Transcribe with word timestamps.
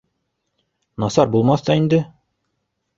Насар 1.05 1.31
булмаҫ 1.37 1.65
та 1.69 1.79
инде 1.85 2.05